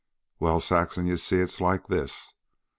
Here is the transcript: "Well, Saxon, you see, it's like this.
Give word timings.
"Well, 0.39 0.59
Saxon, 0.59 1.05
you 1.05 1.15
see, 1.15 1.35
it's 1.35 1.61
like 1.61 1.85
this. 1.85 2.33